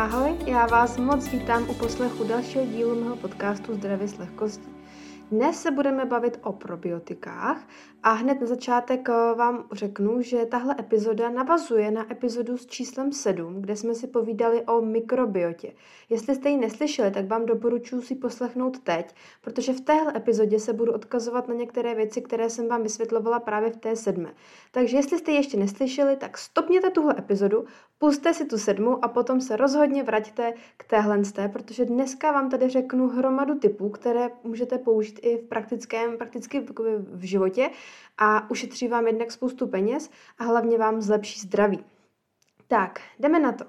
[0.00, 4.79] Ahoj, já vás moc vítám u poslechu dalšího dílu mého podcastu Zdraví s lehkostí.
[5.30, 7.68] Dnes se budeme bavit o probiotikách
[8.02, 13.12] a hned na začátek eh, vám řeknu, že tahle epizoda navazuje na epizodu s číslem
[13.12, 15.72] 7, kde jsme si povídali o mikrobiotě.
[16.08, 20.72] Jestli jste ji neslyšeli, tak vám doporučuji si poslechnout teď, protože v téhle epizodě se
[20.72, 24.34] budu odkazovat na některé věci, které jsem vám vysvětlovala právě v té sedmé.
[24.70, 27.64] Takže jestli jste ji ještě neslyšeli, tak stopněte tuhle epizodu,
[27.98, 32.68] puste si tu sedmu a potom se rozhodně vraťte k téhle, protože dneska vám tady
[32.68, 36.60] řeknu hromadu typů, které můžete použít i v praktickém, prakticky
[37.12, 37.70] v životě
[38.18, 41.84] a ušetří vám jednak spoustu peněz a hlavně vám zlepší zdraví.
[42.68, 43.64] Tak, jdeme na to.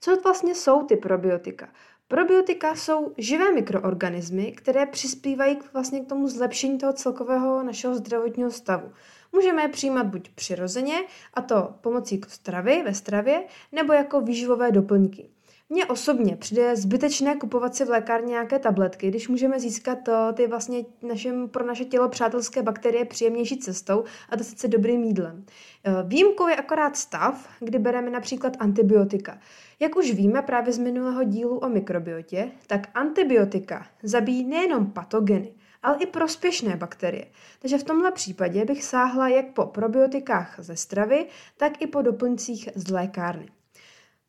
[0.00, 1.68] Co vlastně jsou ty probiotika?
[2.08, 8.50] Probiotika jsou živé mikroorganismy, které přispívají k, vlastně k tomu zlepšení toho celkového našeho zdravotního
[8.50, 8.92] stavu.
[9.32, 10.94] Můžeme je přijímat buď přirozeně,
[11.34, 15.30] a to pomocí stravy ve stravě, nebo jako výživové doplňky.
[15.72, 20.46] Mně osobně přijde zbytečné kupovat si v lékárně nějaké tabletky, když můžeme získat to, ty
[20.46, 25.44] vlastně našem, pro naše tělo přátelské bakterie příjemnější cestou a to sice dobrým jídlem.
[25.84, 29.38] E, výjimkou je akorát stav, kdy bereme například antibiotika.
[29.80, 35.96] Jak už víme právě z minulého dílu o mikrobiotě, tak antibiotika zabíjí nejenom patogeny, ale
[36.00, 37.26] i prospěšné bakterie.
[37.58, 41.26] Takže v tomhle případě bych sáhla jak po probiotikách ze stravy,
[41.56, 43.59] tak i po doplňcích z lékárny.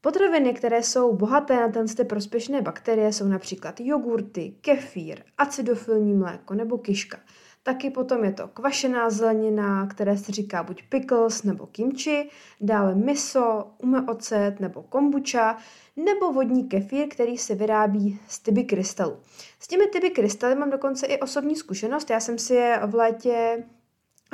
[0.01, 6.77] Potraviny, které jsou bohaté na ty prospěšné bakterie, jsou například jogurty, kefír, acidofilní mléko nebo
[6.77, 7.19] kiška.
[7.63, 12.29] Taky potom je to kvašená zelenina, které se říká buď pickles nebo kimchi,
[12.61, 15.57] dále miso, ume ocet nebo kombucha,
[15.95, 19.17] nebo vodní kefír, který se vyrábí z tyby krystalu.
[19.59, 22.09] S těmi tyby krystaly mám dokonce i osobní zkušenost.
[22.09, 23.63] Já jsem si je v létě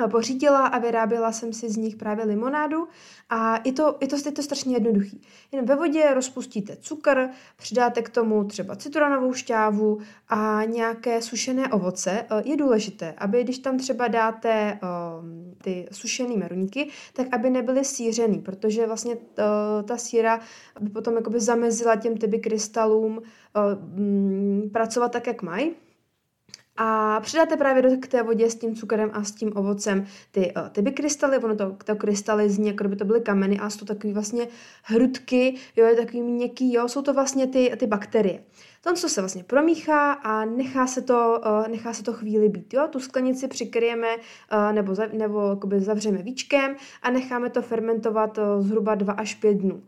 [0.06, 2.88] pořídila a vyráběla jsem si z nich právě limonádu
[3.30, 5.22] a je to, je to, je to strašně jednoduchý.
[5.52, 9.98] Jen ve vodě rozpustíte cukr, přidáte k tomu třeba citronovou šťávu
[10.28, 12.26] a nějaké sušené ovoce.
[12.44, 18.38] Je důležité, aby když tam třeba dáte um, ty sušené meruníky, tak aby nebyly sířený,
[18.38, 19.22] protože vlastně uh,
[19.84, 20.40] ta síra
[20.80, 25.74] by potom jakoby zamezila těm tyby krystalům uh, pracovat tak, jak mají
[26.80, 30.52] a přidáte právě do k té vodě s tím cukrem a s tím ovocem ty,
[30.56, 33.78] uh, ty bykrystaly, ono to, to krystaly zní, jako by to byly kameny a jsou
[33.78, 34.48] to takový vlastně
[34.82, 38.42] hrudky, jo, je takový měkký, jo, jsou to vlastně ty, ty bakterie.
[38.80, 42.74] To, co se vlastně promíchá a nechá se to, uh, nechá se to chvíli být.
[42.74, 42.88] Jo?
[42.90, 49.34] Tu sklenici přikryjeme uh, nebo, nebo zavřeme víčkem a necháme to fermentovat zhruba 2 až
[49.34, 49.82] 5 dnů.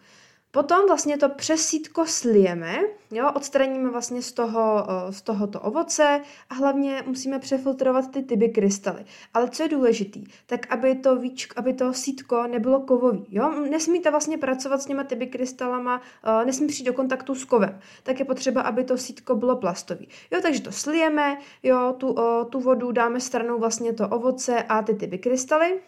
[0.53, 2.79] Potom vlastně to přesítko slijeme,
[3.11, 9.05] jo, odstraníme vlastně z, toho, z tohoto ovoce a hlavně musíme přefiltrovat ty tyby krystaly.
[9.35, 13.27] Ale co je důležitý, tak aby to, víčko, aby to sítko nebylo kovový.
[13.31, 13.51] Jo?
[13.71, 16.01] Nesmíte vlastně pracovat s těma tyby krystalama,
[16.45, 17.81] nesmí přijít do kontaktu s kovem.
[18.03, 20.09] Tak je potřeba, aby to sítko bylo plastový.
[20.31, 22.17] Jo, takže to slijeme, jo, tu,
[22.51, 25.81] tu vodu dáme stranou vlastně to ovoce a ty tyby krystaly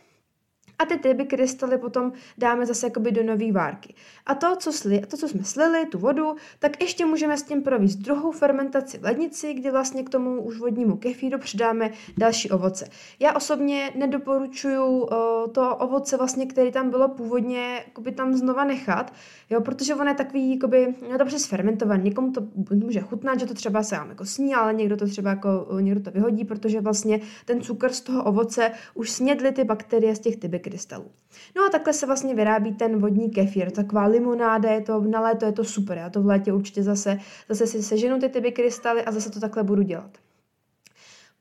[0.82, 3.94] a ty tyby krystaly potom dáme zase jakoby do nové várky.
[4.26, 7.62] A to co, sli, to, co jsme slili, tu vodu, tak ještě můžeme s tím
[7.62, 12.88] provést druhou fermentaci v lednici, kdy vlastně k tomu už vodnímu kefíru přidáme další ovoce.
[13.20, 15.08] Já osobně nedoporučuju uh,
[15.52, 19.12] to ovoce, vlastně, který tam bylo původně, jakoby tam znova nechat,
[19.50, 22.04] jo, protože ono je takový, jakoby, no dobře sfermentovaný.
[22.04, 22.40] Někomu to
[22.74, 26.00] může chutnat, že to třeba se vám jako sní, ale někdo to třeba jako, někdo
[26.00, 30.36] to vyhodí, protože vlastně ten cukr z toho ovoce už snědly ty bakterie z těch
[30.36, 31.10] tyby krystalů.
[31.56, 35.46] No a takhle se vlastně vyrábí ten vodní kefír, taková limonáda, je to na léto,
[35.46, 37.18] je to super, já to v létě určitě zase,
[37.48, 40.10] zase si seženu ty tyby krystaly a zase to takhle budu dělat.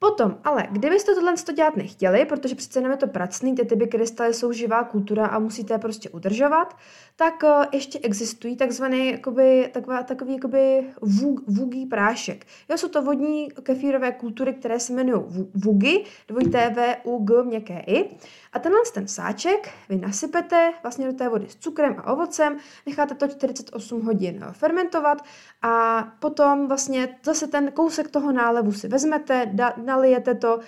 [0.04, 4.34] Potom, ale kdybyste tohle dělat nechtěli, protože přece jenom je to pracný, ty tyby krystaly
[4.34, 6.78] jsou živá kultura a musíte je prostě udržovat,
[7.16, 12.46] tak uh, ještě existují takzvaný jakoby, taková, takový jakoby vug, vugý prášek.
[12.70, 15.22] Jo, jsou to vodní kefírové kultury, které se jmenují
[15.54, 18.10] vugy, dvojité V, U, G, měkké I.
[18.54, 23.16] A tenhle ten sáček vy nasypete vlastně do té vody s cukrem a ovocem, necháte
[23.16, 25.22] to 48 hodin fermentovat
[25.62, 30.60] a potom vlastně zase ten kousek toho nálevu si vezmete, da, nalijete to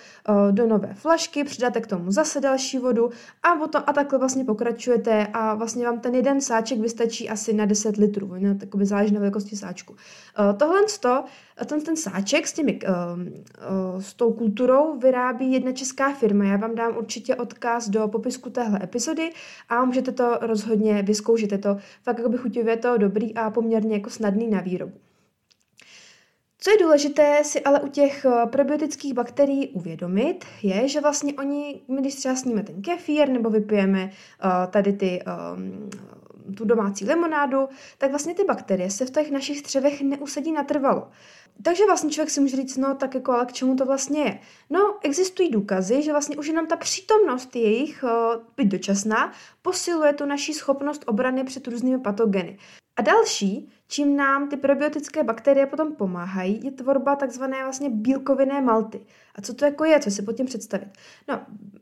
[0.50, 3.10] do nové flašky, přidáte k tomu zase další vodu
[3.42, 7.64] a, potom, a takhle vlastně pokračujete a vlastně vám ten jeden sáček vystačí asi na
[7.64, 9.96] 10 litrů, na takový záleží na velikosti sáčku.
[10.56, 11.24] Tohle to,
[11.66, 12.78] ten, ten sáček s, těmi,
[13.98, 16.44] s tou kulturou vyrábí jedna česká firma.
[16.44, 19.30] Já vám dám určitě odkaz do popisku téhle epizody
[19.68, 21.52] a můžete to rozhodně vyzkoušet.
[21.52, 24.92] Je to fakt jakoby chutivě to dobrý a poměrně jako snadný na výrobu.
[26.58, 31.80] Co je důležité si ale u těch eh, probiotických bakterií uvědomit, je, že vlastně oni,
[32.00, 35.22] když třeba sníme ten kefír nebo vypijeme uh, tady ty
[35.56, 35.90] um,
[36.56, 37.68] tu domácí limonádu,
[37.98, 41.10] tak vlastně ty bakterie se v těch našich střevech neusadí natrvalo.
[41.62, 44.38] Takže vlastně člověk si může říct, no tak jako, ale k čemu to vlastně je?
[44.70, 48.04] No, existují důkazy, že vlastně už jenom ta přítomnost jejich,
[48.56, 49.32] byť dočasná,
[49.62, 52.58] posiluje tu naší schopnost obrany před různými patogeny.
[52.96, 59.00] A další, čím nám ty probiotické bakterie potom pomáhají, je tvorba takzvané vlastně bílkovinné malty.
[59.34, 60.88] A co to jako je, co si pod tím představit?
[61.28, 61.40] No,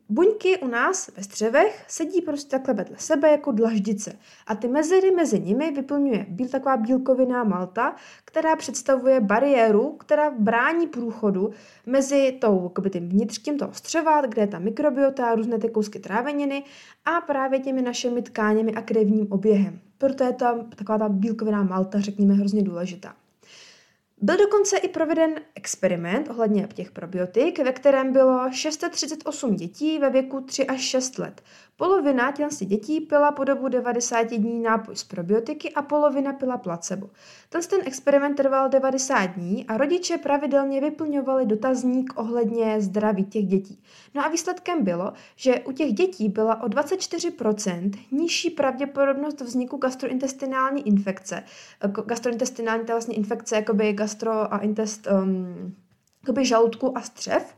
[0.09, 4.19] buňky u nás ve střevech sedí prostě takhle vedle sebe jako dlaždice.
[4.47, 10.87] A ty mezery mezi nimi vyplňuje bíl, taková bílkovinná malta, která představuje bariéru, která brání
[10.87, 11.51] průchodu
[11.87, 16.65] mezi tou, jakoby tím vnitřkem toho střeva, kde je ta mikrobiota, různé ty kousky tráveniny
[17.05, 19.81] a právě těmi našimi tkáněmi a krevním oběhem.
[20.03, 23.17] Proto je tam taková ta bílkoviná malta, řekněme, hrozně důležitá.
[24.21, 30.41] Byl dokonce i proveden experiment ohledně těch probiotik, ve kterém bylo 638 dětí ve věku
[30.41, 31.43] 3 až 6 let.
[31.83, 37.11] Polovina těch dětí pila po dobu 90 dní nápoj z probiotiky a polovina pila placebo.
[37.49, 43.83] Ten, ten experiment trval 90 dní a rodiče pravidelně vyplňovali dotazník ohledně zdraví těch dětí.
[44.15, 50.87] No a výsledkem bylo, že u těch dětí byla o 24% nižší pravděpodobnost vzniku gastrointestinální
[50.89, 51.43] infekce.
[52.07, 55.75] Gastrointestinální to je vlastně infekce jakoby gastro a intest, um,
[56.23, 57.55] jakoby žaludku a střev.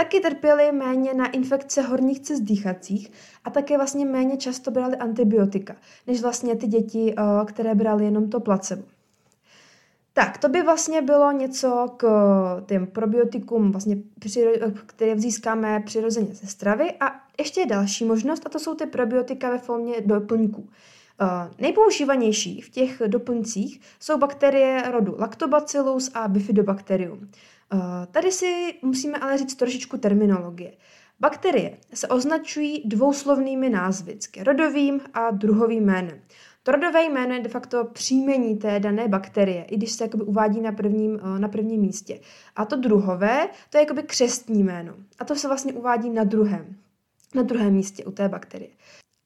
[0.00, 3.12] Taky trpěli méně na infekce horních cest dýchacích
[3.44, 5.76] a také vlastně méně často brali antibiotika,
[6.06, 8.82] než vlastně ty děti, uh, které brali jenom to placebo.
[10.12, 12.06] Tak, to by vlastně bylo něco k
[12.66, 13.96] těm probiotikům, vlastně,
[14.86, 16.92] které získáme přirozeně ze stravy.
[17.00, 20.68] A ještě je další možnost, a to jsou ty probiotika ve formě doplňků.
[21.58, 27.28] Nejpoužívanější v těch doplňcích jsou bakterie rodu Lactobacillus a Bifidobacterium.
[27.72, 27.80] Uh,
[28.10, 30.72] tady si musíme ale říct trošičku terminologie.
[31.20, 36.20] Bakterie se označují dvouslovnými názvy, rodovým a druhovým jménem.
[36.62, 40.60] To rodové jméno je de facto příjmení té dané bakterie, i když se jakoby uvádí
[40.60, 42.20] na prvním, eh, na prvním místě.
[42.56, 44.94] A to druhové, to je jakoby křestní jméno.
[45.18, 46.76] A to se vlastně uvádí na druhém,
[47.34, 48.70] na druhém místě u té bakterie.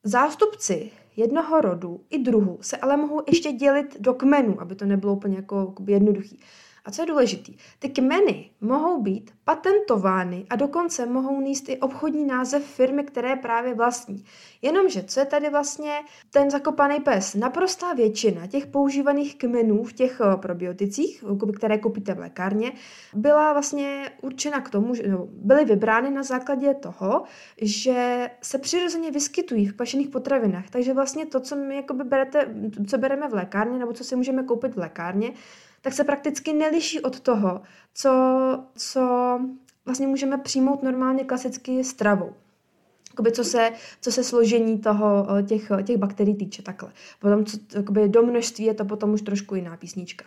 [0.05, 5.13] Zástupci jednoho rodu i druhu se ale mohou ještě dělit do kmenů, aby to nebylo
[5.13, 6.41] úplně jako jednoduchý.
[6.85, 12.25] A co je důležitý, ty kmeny mohou být patentovány a dokonce mohou níst i obchodní
[12.25, 14.25] název firmy, které právě vlastní.
[14.63, 15.93] Jenomže, co je tady vlastně
[16.31, 17.35] ten zakopaný pes?
[17.35, 21.25] Naprostá většina těch používaných kmenů v těch eh, probioticích,
[21.57, 22.73] které koupíte v lékárně,
[23.15, 27.23] byla vlastně určena k tomu, že byly vybrány na základě toho,
[27.63, 30.71] že se přirozeně vyskytují v pašených potravinách.
[30.71, 32.55] Takže vlastně to, co my berete,
[32.87, 35.33] co bereme v lékárně, nebo co si můžeme koupit v lékárně,
[35.85, 37.63] tak se prakticky neliší od toho,
[37.95, 38.11] co,
[38.77, 39.41] co
[39.85, 42.35] vlastně můžeme přijmout normálně klasicky stravou.
[43.11, 43.71] Jakoby co, se,
[44.01, 46.93] co se složení toho, těch, těch bakterií týče takhle.
[47.21, 50.25] Potom co, jakoby do množství je to potom už trošku jiná písnička.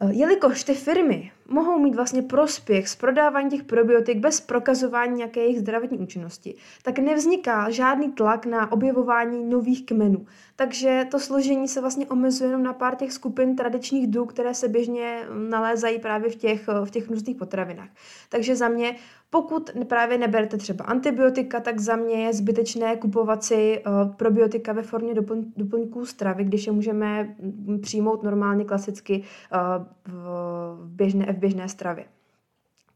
[0.00, 5.40] Eh, jelikož ty firmy mohou mít vlastně prospěch z prodávání těch probiotik bez prokazování nějaké
[5.40, 10.26] jejich zdravotní účinnosti, tak nevzniká žádný tlak na objevování nových kmenů.
[10.56, 14.68] Takže to složení se vlastně omezuje jenom na pár těch skupin tradičních druhů, které se
[14.68, 17.88] běžně nalézají právě v těch, v těch různých potravinách.
[18.28, 18.96] Takže za mě
[19.34, 24.82] pokud právě neberete třeba antibiotika, tak za mě je zbytečné kupovat si uh, probiotika ve
[24.82, 31.38] formě doplň, doplňků stravy, když je můžeme mm, přijmout normálně klasicky v, v, běžné, v
[31.38, 32.04] běžné stravě.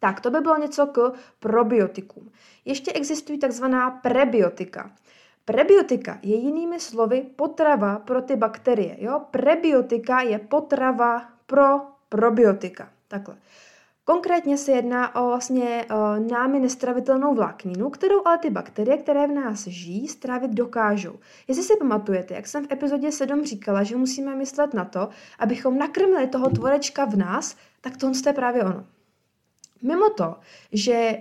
[0.00, 2.32] Tak, to by bylo něco k probiotikům.
[2.64, 4.90] Ještě existují takzvaná prebiotika.
[5.44, 8.96] Prebiotika je jinými slovy potrava pro ty bakterie.
[8.98, 9.20] Jo?
[9.30, 12.90] Prebiotika je potrava pro probiotika.
[13.08, 13.36] Takhle.
[14.08, 19.30] Konkrétně se jedná o vlastně o námi nestravitelnou vlákninu, kterou ale ty bakterie, které v
[19.30, 21.18] nás žijí, strávit dokážou.
[21.48, 25.78] Jestli si pamatujete, jak jsem v epizodě 7 říkala, že musíme myslet na to, abychom
[25.78, 28.86] nakrmili toho tvorečka v nás, tak to je právě ono.
[29.82, 30.36] Mimo to,
[30.72, 31.18] že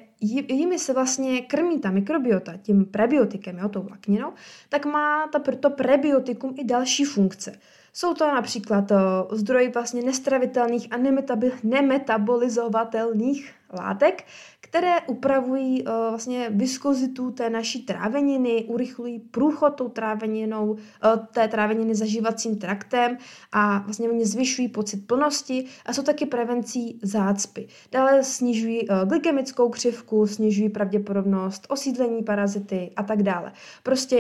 [0.48, 4.34] jimi se vlastně krmí ta mikrobiota tím prebiotikem, jo, tou vlákninou,
[4.70, 5.28] tak má
[5.60, 7.60] to prebiotikum i další funkce.
[8.00, 8.96] Jsou to například eh,
[9.32, 10.98] zdroj vlastně nestravitelných a
[11.64, 14.26] nemetabolizovatelných látek,
[14.70, 20.80] které upravují uh, vlastně viskozitu té naší tráveniny, urychlují průchod tou tráveninou, uh,
[21.34, 23.18] té tráveniny zažívacím traktem
[23.52, 27.68] a vlastně oni zvyšují pocit plnosti a jsou taky prevencí zácpy.
[27.92, 33.52] Dále snižují uh, glykemickou křivku, snižují pravděpodobnost osídlení parazity a tak dále.
[33.84, 34.16] Prostě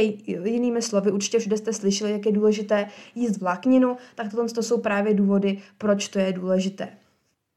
[0.46, 4.78] jinými slovy, určitě všude jste slyšeli, jak je důležité jíst vlákninu, tak tohle to jsou
[4.78, 6.90] právě důvody, proč to je důležité.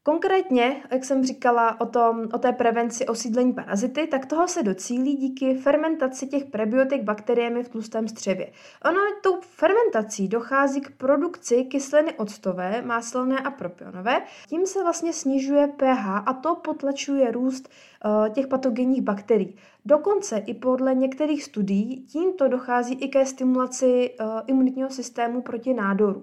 [0.03, 5.17] Konkrétně, jak jsem říkala o, tom, o té prevenci osídlení parazity, tak toho se docílí
[5.17, 8.53] díky fermentaci těch prebiotik bakteriemi v tlustém střevě.
[8.85, 14.23] Ono tou fermentací dochází k produkci kyseliny octové, máselné a propionové.
[14.49, 17.69] Tím se vlastně snižuje pH a to potlačuje růst
[18.05, 19.57] uh, těch patogenních bakterií.
[19.85, 26.23] Dokonce i podle některých studií tímto dochází i ke stimulaci uh, imunitního systému proti nádoru.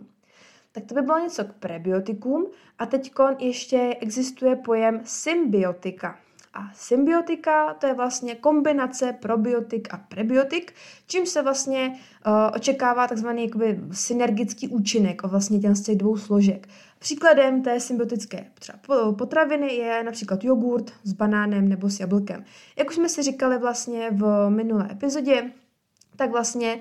[0.78, 2.48] Tak to by bylo něco k prebiotikům.
[2.80, 6.20] A teď ještě existuje pojem symbiotika.
[6.54, 10.74] A symbiotika to je vlastně kombinace probiotik a prebiotik,
[11.08, 11.88] čím se vlastně
[12.28, 16.68] uh, očekává takzvaný jakoby synergický účinek o vlastně těch, z těch dvou složek.
[17.00, 18.52] Příkladem té symbiotické
[19.18, 22.46] potraviny je například jogurt s banánem nebo s jablkem.
[22.78, 25.52] Jak už jsme si říkali vlastně v minulé epizodě,
[26.16, 26.80] tak vlastně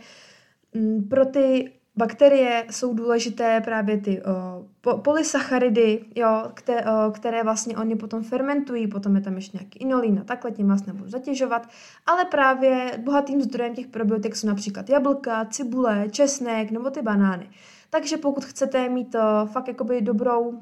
[0.74, 7.76] mm, pro ty Bakterie jsou důležité právě ty o, polysacharidy, jo, které, o, které vlastně
[7.76, 11.68] oni potom fermentují, potom je tam ještě nějaký inolín a takhle, tím vás nebudu zatěžovat,
[12.06, 17.50] ale právě bohatým zdrojem těch probiotik jsou například jablka, cibule, česnek nebo ty banány.
[17.90, 20.60] Takže pokud chcete mít o, fakt jakoby dobrou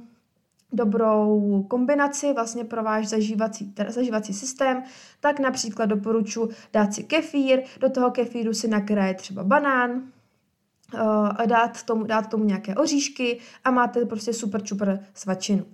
[0.73, 4.83] dobrou kombinaci vlastně pro váš zažívací, zažívací systém,
[5.21, 10.03] tak například doporučuji dát si kefír, do toho kefíru si nakrájet třeba banán,
[10.95, 15.65] uh, dát, tomu, dát tomu nějaké oříšky a máte prostě super čupr svačinu.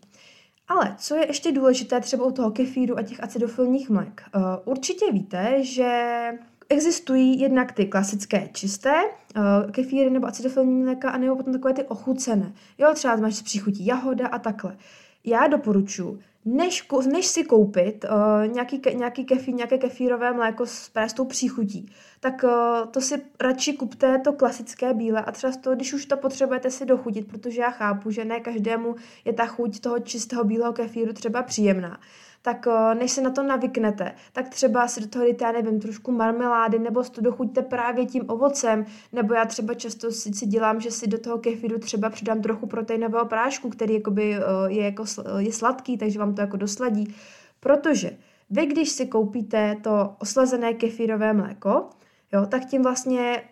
[0.69, 4.23] Ale co je ještě důležité třeba u toho kefíru a těch acidofilních mlék?
[4.35, 6.31] Uh, určitě víte, že
[6.69, 8.95] existují jednak ty klasické čisté
[9.37, 12.53] uh, kefíry nebo acidofilní mléka a nebo potom takové ty ochucené.
[12.79, 14.77] Jo, třeba máš z příchutí jahoda a takhle.
[15.25, 21.13] Já doporučuji než, než si koupit uh, nějaký, nějaký kefír, nějaké kefírové mléko s, s
[21.13, 22.51] tou příchutí, tak uh,
[22.91, 26.87] to si radši kupte to klasické bílé a třeba to, když už to potřebujete si
[26.87, 28.95] dochutit, protože já chápu, že ne každému
[29.25, 32.01] je ta chuť toho čistého bílého kefíru třeba příjemná
[32.43, 35.81] tak eh, než se na to navyknete, tak třeba si do toho dejte, já nevím,
[35.81, 40.81] trošku marmelády, nebo si to dochuťte právě tím ovocem, nebo já třeba často si, dělám,
[40.81, 45.05] že si do toho kefíru třeba přidám trochu proteinového prášku, který jakoby eh, je, jako,
[45.39, 47.15] je sladký, takže vám to jako dosladí.
[47.61, 48.11] Protože
[48.51, 51.91] vy, když si koupíte to oslazené kefírové mléko,
[52.33, 53.43] jo, tak tím vlastně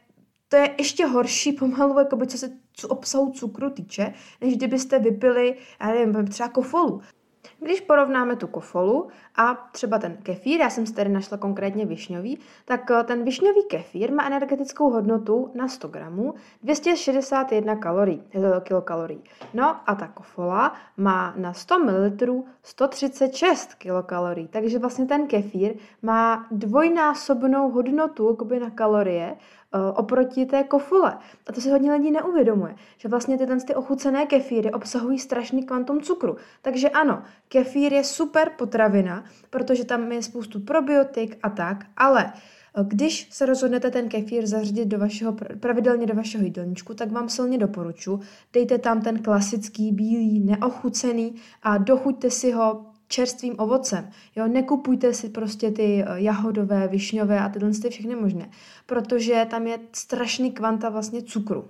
[0.48, 2.50] to je ještě horší pomalu, jakoby, co se
[2.88, 7.00] obsahu cukru týče, než kdybyste vypili, já nevím, třeba kofolu.
[7.60, 12.38] Když porovnáme tu kofolu a třeba ten kefír, já jsem si tady našla konkrétně višňový,
[12.64, 18.22] tak eh, ten višňový kefír má energetickou hodnotu na 100 gramů 261 kalorií,
[18.62, 19.22] kilokalorií.
[19.54, 26.46] No a ta kofola má na 100 ml 136 kilokalorií, takže vlastně ten kefír má
[26.50, 29.36] dvojnásobnou hodnotu na kalorie
[29.94, 31.18] oproti té kofule.
[31.46, 36.00] A to si hodně lidí neuvědomuje, že vlastně tyhle ty ochucené kefíry obsahují strašný kvantum
[36.00, 36.36] cukru.
[36.62, 42.84] Takže ano, kefír je super potravina, protože tam je spoustu probiotik a tak, ale eh,
[42.84, 47.58] když se rozhodnete ten kefír zařadit do vašeho, pravidelně do vašeho jídelníčku, tak vám silně
[47.58, 48.20] doporučuji,
[48.52, 54.10] dejte tam ten klasický bílý, neochucený a dochuťte si ho čerstvým ovocem.
[54.36, 58.50] Jo, nekupujte si prostě ty eh, jahodové, višňové a tyhle ty všechny možné,
[58.86, 61.64] protože tam je strašný kvanta vlastně cukru.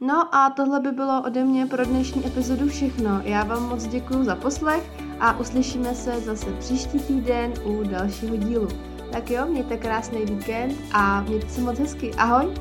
[0.00, 3.20] No a tohle by bylo ode mě pro dnešní epizodu všechno.
[3.24, 4.90] Já vám moc děkuji za poslech
[5.20, 8.68] a uslyšíme se zase příští týden u dalšího dílu.
[9.12, 12.14] Tak jo, mějte krásný víkend a mějte se moc hezky.
[12.14, 12.54] Ahoj!